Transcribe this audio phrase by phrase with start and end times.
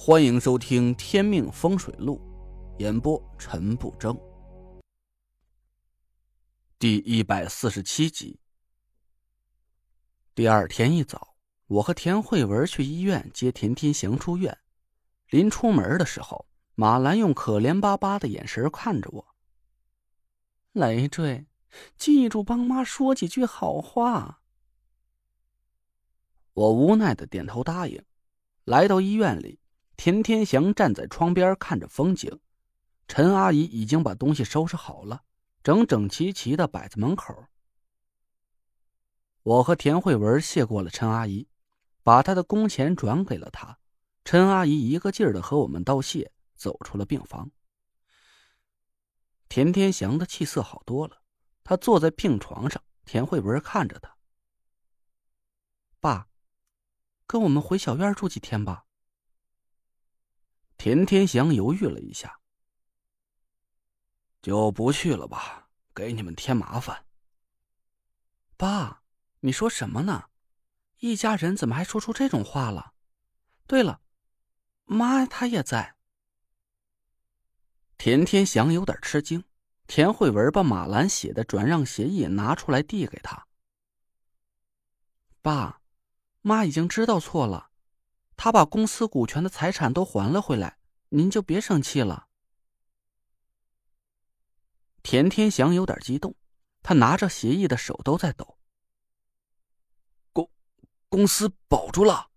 [0.00, 2.20] 欢迎收听《天命风水录》，
[2.80, 4.16] 演播陈不争。
[6.78, 8.38] 第一百四十七集。
[10.36, 11.34] 第二天一早，
[11.66, 14.56] 我和田慧文去医院接田天祥出院。
[15.30, 16.46] 临出门的时候，
[16.76, 19.26] 马兰用可怜巴巴的眼神看着我。
[20.74, 21.48] 累赘，
[21.96, 24.42] 记住帮妈说几句好话。
[26.52, 28.00] 我无奈的点头答应。
[28.62, 29.58] 来到医院里。
[29.98, 32.38] 田天祥站在窗边看着风景，
[33.08, 35.24] 陈阿姨已经把东西收拾好了，
[35.64, 37.34] 整整齐齐的摆在门口。
[39.42, 41.48] 我和田慧文谢过了陈阿姨，
[42.04, 43.76] 把她的工钱转给了她。
[44.24, 47.50] 陈阿姨一个劲儿的和我们道谢，走出了病房。
[49.48, 51.20] 田天祥的气色好多了，
[51.64, 54.16] 他坐在病床上，田慧文看着他
[55.98, 56.28] ：“爸，
[57.26, 58.84] 跟我们回小院住几天吧。”
[60.78, 62.40] 田天祥犹豫了一下，
[64.40, 67.04] 就不去了吧，给你们添麻烦。
[68.56, 69.02] 爸，
[69.40, 70.30] 你说什么呢？
[70.98, 72.94] 一家人怎么还说出这种话了？
[73.66, 74.00] 对了，
[74.84, 75.96] 妈她也在。
[77.96, 79.44] 田天祥有点吃惊。
[79.88, 83.46] 田慧文把马兰写的转让协议拿出来递给他。
[85.40, 85.80] 爸，
[86.42, 87.67] 妈已经知道错了。
[88.38, 92.28] 他把公司股权的财产都还了回来，您就别生气了。
[95.02, 96.36] 田天祥有点激动，
[96.80, 98.56] 他拿着协议的手都在抖。
[100.32, 100.48] 公
[101.08, 102.30] 公司保住了。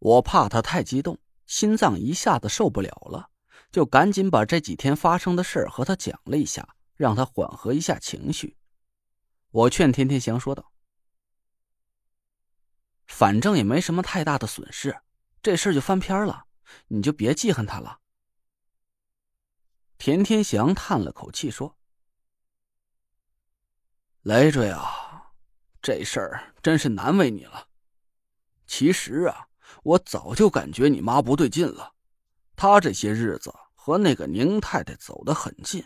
[0.00, 3.30] 我怕他太激动，心脏一下子受不了了，
[3.70, 8.56] 就赶紧把这几天发生的事和他讲了一下，让他缓和一下情绪。
[9.52, 10.72] 我劝田天祥说道。
[13.10, 14.96] 反正也没什么太大的损失，
[15.42, 16.44] 这事就翻篇了，
[16.86, 17.98] 你就别记恨他了。
[19.98, 21.76] 田天祥叹了口气说
[24.22, 25.32] ：“累赘啊，
[25.82, 27.66] 这事儿真是难为你了。
[28.66, 29.48] 其实啊，
[29.82, 31.92] 我早就感觉你妈不对劲了，
[32.56, 35.84] 她这些日子和那个宁太太走得很近，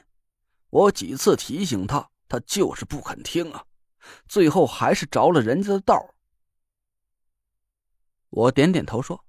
[0.71, 3.65] 我几次提醒她，她就是不肯听啊，
[4.29, 6.11] 最后还是着了人家的道。”
[8.35, 9.25] 我点点头说：“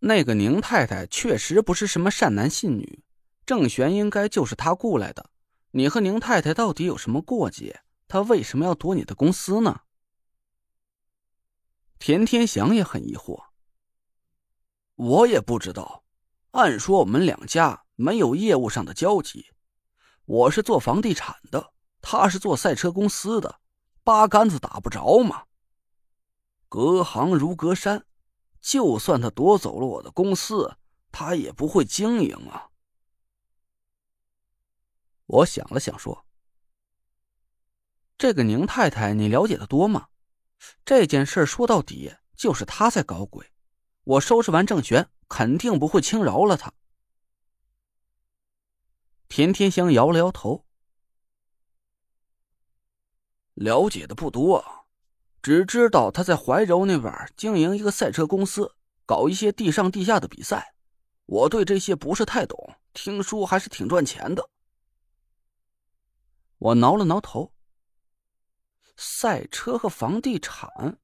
[0.00, 3.04] 那个宁太太确实不是什么善男信女，
[3.46, 5.30] 郑玄应该就是她雇来的。
[5.70, 7.82] 你和宁太太到底有什么过节？
[8.08, 9.82] 她为什么要夺你的公司呢？”
[12.00, 13.44] 田天祥也很疑惑。
[14.96, 16.02] 我也不知道，
[16.50, 19.52] 按说我们两家没有业务上的交集，
[20.24, 23.60] 我是做房地产的，他是做赛车公司的，
[24.02, 25.44] 八竿子打不着嘛。
[26.70, 28.06] 隔行如隔山，
[28.60, 30.78] 就算他夺走了我的公司，
[31.10, 32.70] 他也不会经营啊。
[35.26, 36.24] 我想了想说
[38.16, 40.10] ：“这个宁太太，你了解的多吗？
[40.84, 43.50] 这件事说到底就是他在搞鬼。
[44.04, 46.72] 我收拾完郑玄，肯定不会轻饶了他。”
[49.26, 50.64] 田天香摇了摇头
[53.54, 54.64] ：“了解的不多。”
[55.42, 58.74] 只知道他在怀柔那边经营一个赛车公司，
[59.06, 60.74] 搞一些地上地下的比赛。
[61.26, 64.50] 我对这些不是太懂，听说还是挺赚钱的。
[66.58, 67.52] 我挠了挠头。
[68.96, 70.98] 赛车和房地产，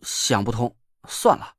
[0.00, 0.76] 想不通，
[1.06, 1.54] 算了。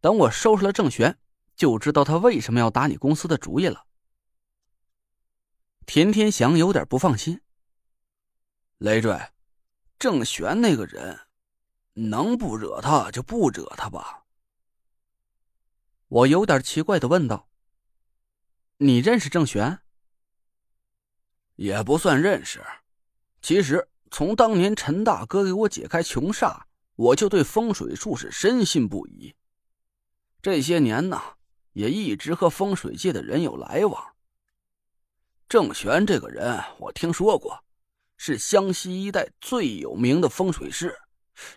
[0.00, 1.18] 等我收拾了郑玄，
[1.54, 3.84] 就知道他为什么要打你公司的主意了。
[5.84, 7.42] 田天祥有点不放心。
[8.78, 9.20] 累赘。
[10.00, 11.20] 郑玄那个人，
[11.92, 14.24] 能不惹他就不惹他吧。
[16.08, 17.50] 我有点奇怪的问道
[18.78, 19.80] ：“你认识郑玄？”
[21.56, 22.64] 也不算认识，
[23.42, 26.62] 其实从当年陈大哥给我解开穷煞，
[26.94, 29.36] 我就对风水术是深信不疑。
[30.40, 31.20] 这些年呢，
[31.74, 34.16] 也一直和风水界的人有来往。
[35.46, 37.62] 郑玄这个人，我听说过。
[38.22, 40.94] 是湘西一带最有名的风水师，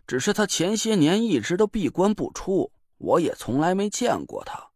[0.08, 4.72] 只是他前些年一直都闭关不出，我也从来没见过他。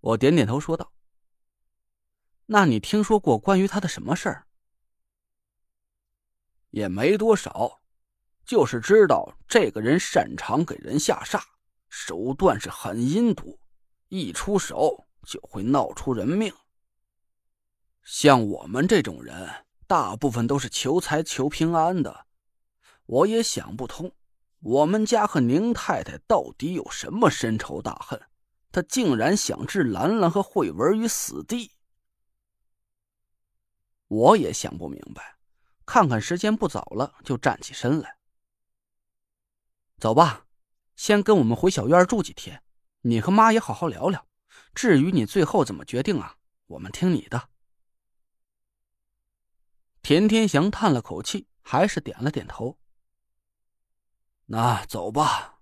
[0.00, 0.92] 我点点头说道
[2.44, 4.46] ：“那你听说过关于他的什么事儿？”
[6.68, 7.80] 也没多少，
[8.44, 11.42] 就是知道这个人擅长给人下煞，
[11.88, 13.58] 手段是很阴毒，
[14.08, 16.54] 一出手就会闹出人命。
[18.04, 22.26] 像我们这种人，大部分都是求财求平安的。
[23.06, 24.12] 我也想不通，
[24.60, 28.20] 我们家和宁太太到底有什么深仇大恨？
[28.70, 31.72] 她竟然想置兰兰和慧文于死地。
[34.08, 35.36] 我也想不明白。
[35.86, 38.16] 看看时间不早了，就站起身来。
[39.98, 40.46] 走吧，
[40.96, 42.62] 先跟我们回小院住几天。
[43.02, 44.26] 你和妈也好好聊聊。
[44.74, 46.36] 至于你最后怎么决定啊，
[46.66, 47.50] 我们听你的。
[50.04, 52.76] 田天祥叹了口气，还是点了点头。
[54.44, 55.60] 那走吧。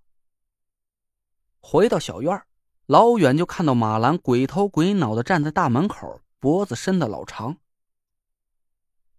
[1.61, 2.43] 回到小院，
[2.87, 7.59] 老远就看到马兰鬼头鬼脑的站在大门口，脖子伸的老长。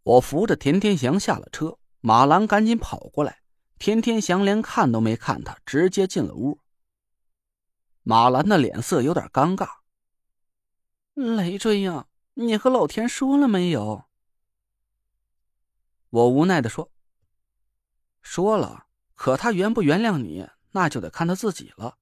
[0.04, 3.44] 我扶着田天祥下了车，马兰赶紧跑过来，
[3.80, 6.60] 田天祥连看都没看他，直接进了屋。
[8.02, 9.70] 马兰的脸色有点尴尬。
[11.14, 14.04] 累赘呀，你和老田说了没有？
[16.14, 16.92] 我无奈的说
[18.22, 21.98] ：“说了。”可他原不原谅你，那就得看他自己了。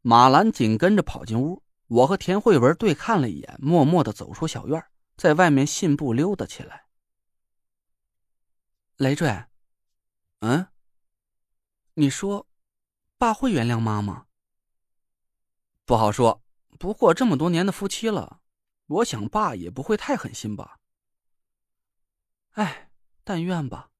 [0.00, 4.84] 马兰紧跟着跑进屋，我和田慧文对看了一眼，默默的走出小院，
[5.16, 6.86] 在外面信步溜达起来。
[8.96, 9.44] 累赘，
[10.40, 10.66] 嗯，
[11.94, 12.48] 你说，
[13.18, 14.26] 爸会原谅妈吗？
[15.84, 16.42] 不好说，
[16.78, 18.40] 不过这么多年的夫妻了，
[18.86, 20.79] 我想爸也不会太狠心吧。
[22.52, 22.90] 哎，
[23.24, 23.90] 但愿吧。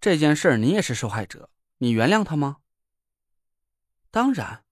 [0.00, 2.58] 这件事你也是受害者，你原谅他吗？
[4.10, 4.64] 当然，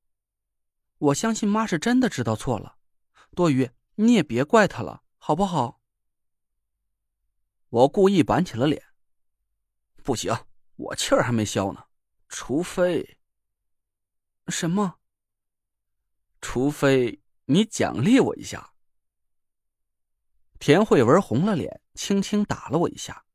[0.99, 2.79] 我相信妈是真的知道错了。
[3.35, 5.81] 多余，你也别怪他了，好不好？
[7.69, 8.83] 我故意板起了脸。
[10.03, 10.33] 不行，
[10.77, 11.87] 我气儿还没消呢。
[12.29, 13.19] 除非……
[14.49, 14.99] 什么？
[16.41, 18.74] 除非你奖励我一下。
[20.65, 23.27] 田慧文红了脸，轻轻打了我一下。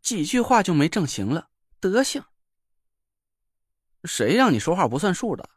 [0.00, 2.24] 几句话就没正形了，德行！
[4.04, 5.50] 谁让你说话不算数的？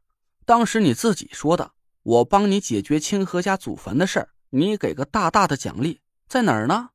[0.43, 1.71] 当时你自己说的，
[2.03, 6.89] 我帮你解决清河家祖坟的事儿，你给个大大的奖励，在哪儿呢？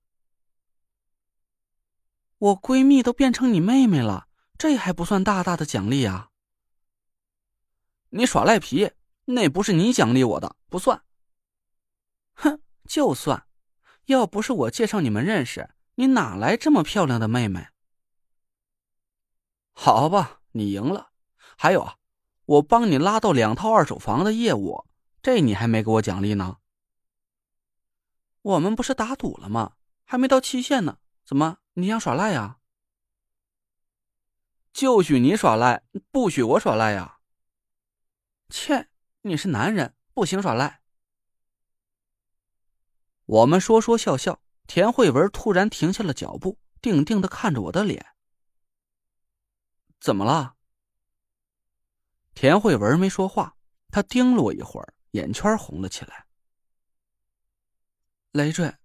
[2.36, 6.28] 我闺蜜都变成你妹妹了，这还不算大大的奖励啊？
[8.10, 8.90] 你耍赖皮，
[9.24, 11.02] 那不是你奖励我的，不算。
[12.34, 13.46] 哼，就算，
[14.06, 15.70] 要不是我介绍你们认识。
[15.94, 17.68] 你哪来这么漂亮的妹妹？
[19.72, 21.12] 好吧，你赢了。
[21.56, 21.98] 还有啊，
[22.46, 24.88] 我帮你拉到两套二手房的业务，
[25.22, 26.56] 这你还没给我奖励呢。
[28.42, 29.76] 我们不是打赌了吗？
[30.04, 32.58] 还没到期限呢，怎么你想耍赖呀？
[34.72, 37.20] 就许你耍赖，不许我耍赖呀？
[38.48, 38.88] 切，
[39.20, 40.79] 你是男人，不行耍赖。
[43.30, 44.42] 我们说说笑笑。
[44.66, 48.14] 田慧文突然停下了脚步，定定的看着我的脸。
[50.00, 50.56] 怎么了？
[52.34, 53.56] 田慧文没说话，
[53.90, 56.26] 他盯了我一会儿，眼圈红了起来。
[58.32, 58.76] 累赘，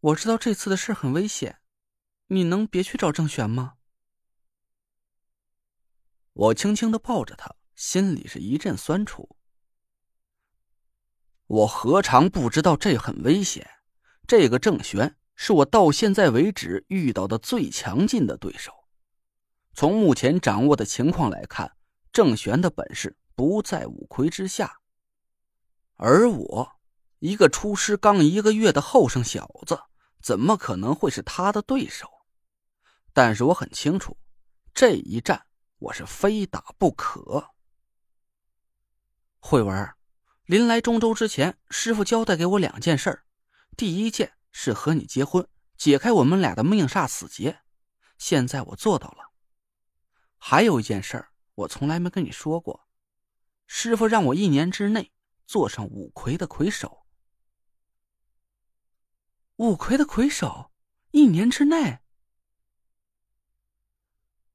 [0.00, 1.60] 我知道这次的事很危险，
[2.26, 3.74] 你能别去找郑玄吗？
[6.32, 9.36] 我轻轻的抱着他，心里是一阵酸楚。
[11.54, 13.64] 我何尝不知道这很危险？
[14.26, 18.72] 这个郑玄是我到现在为止遇到的最强劲的对手。
[19.72, 21.76] 从目前掌握的情况来看，
[22.12, 24.80] 郑玄的本事不在五魁之下，
[25.94, 26.72] 而我，
[27.20, 29.78] 一个出师刚一个月的后生小子，
[30.20, 32.08] 怎么可能会是他的对手？
[33.12, 34.16] 但是我很清楚，
[34.74, 35.46] 这一战
[35.78, 37.52] 我是非打不可。
[39.38, 39.88] 慧文，
[40.46, 43.22] 临来中州之前，师傅交代给我两件事。
[43.78, 45.48] 第一件是和你结婚，
[45.78, 47.60] 解开我们俩的命煞死结，
[48.18, 49.30] 现在我做到了。
[50.36, 52.86] 还有一件事，我从来没跟你说过，
[53.66, 55.12] 师傅让我一年之内
[55.46, 57.06] 做上五魁的魁首。
[59.56, 60.70] 五魁的魁首，
[61.12, 62.00] 一年之内。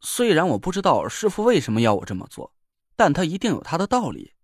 [0.01, 2.53] 虽然我不知道师傅为什么要我这么做，
[2.95, 4.35] 但他一定有他的道理。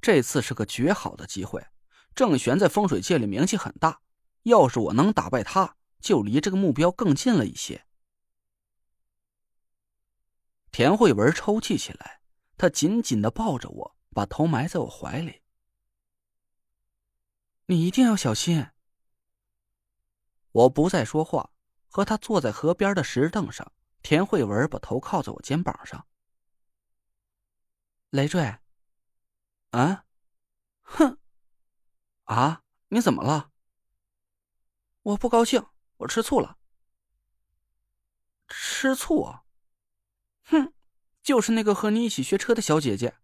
[0.00, 1.66] 这次是个绝好的机会。
[2.14, 4.00] 郑玄在风水界里名气很大，
[4.42, 7.86] 要是我能打败他，就离这个目标更近了一些。
[10.70, 12.20] 田慧文抽泣起来，
[12.56, 15.42] 她紧紧的抱着我，把头埋在我怀里。
[17.66, 18.66] 你一定要小心。
[20.52, 21.50] 我不再说话，
[21.88, 23.72] 和他坐在河边的石凳上。
[24.02, 26.06] 田慧文把头靠在我肩膀上。
[28.10, 28.56] 累赘，
[29.78, 30.04] 啊，
[30.82, 31.18] 哼。
[32.24, 32.62] 啊！
[32.88, 33.52] 你怎么了？
[35.02, 35.64] 我不高兴，
[35.98, 36.58] 我吃醋了。
[38.48, 39.38] 吃醋？
[40.46, 40.72] 哼，
[41.22, 43.18] 就是那个和你一起学车的小姐姐。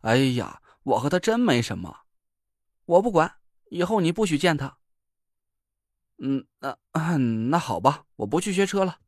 [0.00, 2.00] 哎呀，我和她真没什么。
[2.86, 4.78] 我不管，以后你不许见她。
[6.18, 6.76] 嗯，那
[7.50, 8.98] 那好吧，我不去学车了。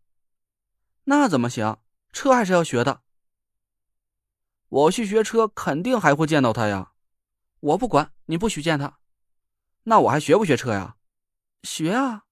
[1.05, 1.81] 那怎么行？
[2.13, 3.03] 车还是要学的。
[4.69, 6.93] 我去学车，肯定还会见到他呀。
[7.61, 8.99] 我不管，你不许见他。
[9.85, 10.97] 那我还学不学车呀？
[11.63, 12.25] 学啊。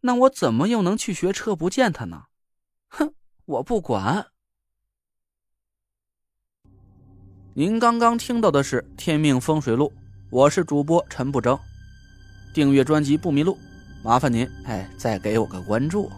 [0.00, 2.24] 那我怎么又能去学车不见他呢？
[2.88, 4.26] 哼，我不管。
[7.54, 9.88] 您刚刚听到的是《天命风水录》，
[10.30, 11.58] 我是主播陈不争。
[12.52, 13.58] 订阅专辑不迷路，
[14.02, 16.10] 麻烦您哎，再给我个关注。